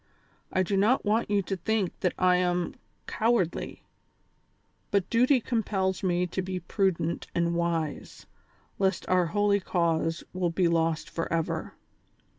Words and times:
I 0.51 0.63
do 0.63 0.75
not 0.75 1.05
want 1.05 1.29
you 1.29 1.43
to 1.43 1.55
think 1.55 1.99
that 1.99 2.15
I 2.17 2.37
am 2.37 2.73
cowardly, 3.05 3.83
but 4.89 5.07
duty 5.11 5.39
compels 5.39 6.01
me 6.01 6.25
to 6.25 6.41
be 6.41 6.59
prudent 6.59 7.27
and 7.35 7.53
wise, 7.53 8.25
lest 8.79 9.07
our 9.07 9.27
holy 9.27 9.59
cause 9.59 10.23
will 10.33 10.49
be 10.49 10.67
lost 10.67 11.07
forever. 11.07 11.75